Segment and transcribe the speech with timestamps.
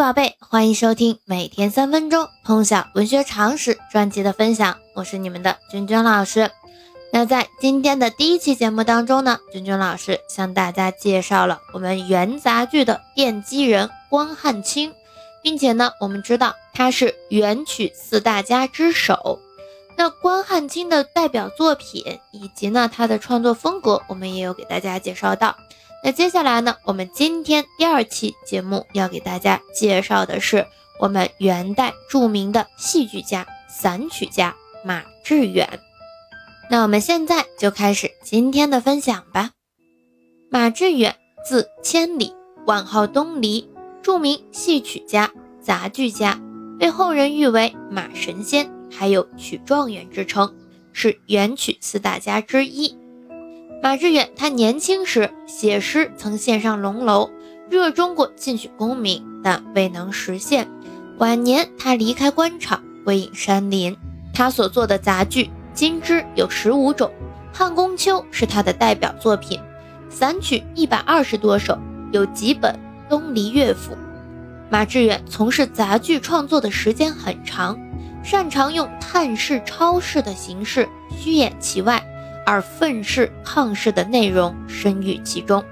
[0.00, 6.50] 宝贝，欢迎收听每天三分钟通晓文学常识专辑的分享，我是你们的君君老师。
[7.12, 14.94] 那在今天的第一期节目当中呢，君君老师向大家介绍了我们元杂剧的奠基人关汉卿，
[15.42, 19.38] 并且呢，我们知道他是元曲四大家之首。
[19.96, 25.54] 那关汉卿的代表作品以及呢他的创作风格，我们也有给大家介绍到。
[26.02, 30.66] 那接下来呢，我们今天第二期节目要给大家介绍的是
[30.98, 35.80] 我们元代著名的戏剧家、散曲家马致远。
[36.70, 39.50] 那我们现在就开始今天的分享吧。
[40.50, 42.32] 马致远，字千里，
[42.66, 43.68] 晚号东篱，
[44.02, 46.40] 著名戏曲家、杂剧家，
[46.78, 50.56] 被后人誉为马神仙，还有曲状元之称，
[50.92, 52.96] 是元曲四大家之一。
[53.82, 57.30] 马致远，他年轻时写诗曾献上龙楼，
[57.70, 60.68] 热衷过进取功名，但未能实现。
[61.16, 63.96] 晚年，他离开官场，归隐山林。
[64.34, 67.10] 他所作的杂剧今之有十五种，
[67.56, 69.58] 《汉宫秋》是他的代表作品，
[70.10, 71.78] 散曲一百二十多首，
[72.12, 72.74] 有几本
[73.08, 73.94] 《东篱乐府》。
[74.68, 77.78] 马致远从事杂剧创作的时间很长，
[78.22, 80.86] 擅长用探视、超视的形式
[81.18, 82.04] 虚演其外。
[82.46, 85.64] 而愤世抗世的内容深郁其中。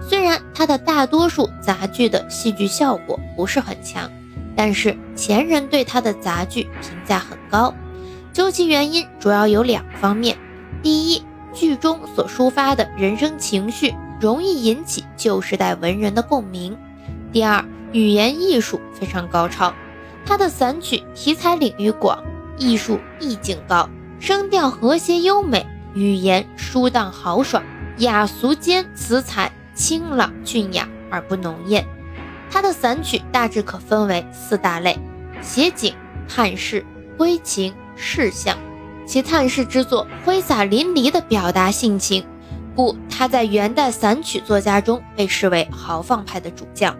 [0.00, 4.10] 虽然他的大多数杂剧的戏剧效果不是很强，
[4.56, 7.72] 但是前人对他的杂剧评价很高。
[8.32, 10.36] 究其原因，主要有两方面：
[10.82, 16.72] 第一，剧中所抒发的人生情绪容易引起旧时代文人的共鸣；
[17.30, 19.72] 第二，语言艺术非常高超。
[20.24, 22.22] 他的散曲题材领域广，
[22.56, 25.66] 艺术意境高，声调和谐优美。
[25.94, 27.62] 语言舒荡豪爽，
[27.98, 31.86] 雅俗间词采清朗俊雅而不浓艳。
[32.50, 34.98] 他的散曲大致可分为四大类：
[35.42, 35.94] 写景、
[36.28, 36.84] 探视、
[37.16, 38.56] 归情、事项。
[39.06, 42.24] 其探视之作挥洒淋漓地表达性情，
[42.74, 46.96] 故他在元代散曲作家中被视为豪放派的主将。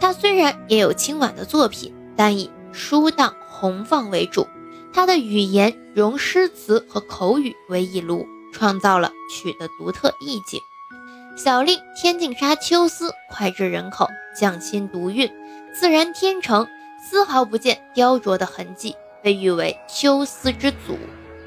[0.00, 4.48] 他虽然也有清婉的作品，但以舒荡宏放为主。
[4.94, 10.60] 他的语言融诗词和口语为一炉，创造了曲的独特意境。
[11.36, 14.06] 小令《天净沙·秋思》脍炙人口，
[14.38, 15.30] 匠心独运，
[15.74, 16.68] 自然天成，
[17.08, 20.98] 丝毫不见雕琢的痕迹，被誉为秋思之祖。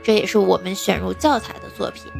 [0.03, 2.11] 这也是我们选入教材的作品。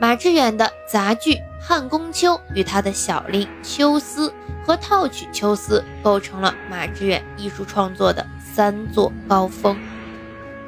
[0.00, 4.28] 马致远的杂剧《汉宫秋》与他的小令《秋思》
[4.66, 9.76] 和套曲《秋思》构成了马致远艺术创作的三座高峰。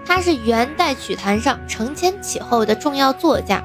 [0.06, 3.62] 他是元代曲坛上承前启后的重要作家，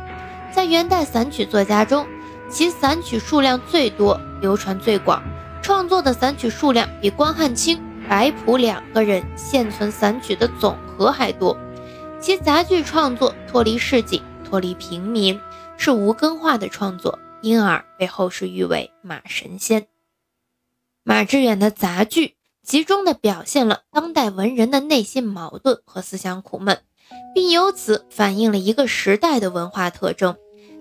[0.52, 2.08] 在元代散曲作家中，
[2.50, 5.22] 其散曲数量最多，流传最广，
[5.62, 11.58] 创作的散曲数量比关汉卿、白朴两个人现存散曲的总和还多。
[12.20, 15.40] 其杂剧创作脱离市井，脱离平民，
[15.78, 19.88] 是无根化的创作，因而被后世誉为马神仙。
[21.04, 22.39] 马致远的杂剧。
[22.70, 26.78] 集中的表现了当代文人的内心矛盾和思想苦闷，
[27.34, 30.36] 并由此反映了一个时代的文化特征。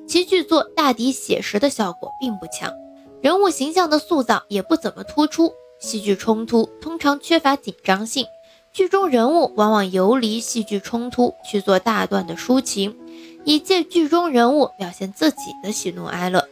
[0.06, 2.74] 其剧作大抵写实的效果并不强，
[3.22, 8.26] 人物形象的塑造也不怎么突出，戏剧冲突通常缺乏紧张性，
[8.70, 12.98] 剧中人物往往游离戏剧冲突去做大段的抒情，
[13.44, 16.46] 以借剧中人物表现自己的喜怒哀乐。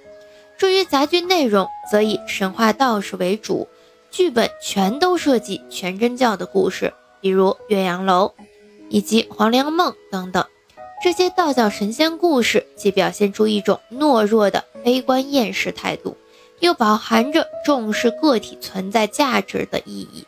[0.56, 3.68] 至于杂剧内容，则以神话道士为主。
[4.16, 8.32] 剧本全都涉及全真教的故事，比如岳阳楼
[8.88, 10.46] 以及黄粱梦等等。
[11.04, 16.16] 这些道教神仙故事既表现出一种懦弱的悲观厌世态度，
[16.60, 20.24] 又饱含着重视个体存在价值的意义。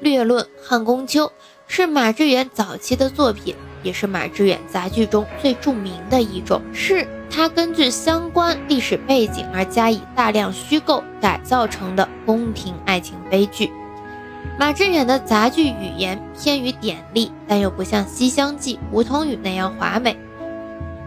[0.00, 1.26] 略论《汉宫秋》
[1.66, 7.06] 是马致远早期的作品，也是马致远杂剧中最著名的一种，是。
[7.30, 13.70] 他根据相关历史背景而加以大量虚构改造成的宫廷爱情悲剧。
[14.58, 20.18] 马致远的杂剧语言偏于典丽，但又不像《西厢记》《梧桐雨》那样华美，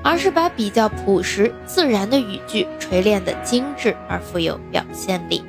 [0.01, 5.43] 而是把比较朴实自然的语句锤炼的精致而富有表现力。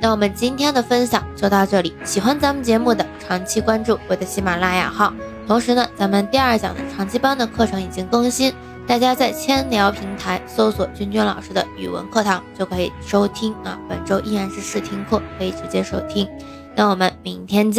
[0.00, 5.12] 那我们今天的分享就到这里，喜欢咱们节目的长期关注我的喜马拉雅号，
[5.46, 8.52] 同时呢，咱们第二讲的长期班的课程已经更新。
[8.86, 13.76] 大家在千聊平台搜索“君君老师的语文课堂”就可以收听啊。
[13.88, 16.28] 本周依然是试听课，可以直接收听。
[16.76, 17.74] 那我们明天见。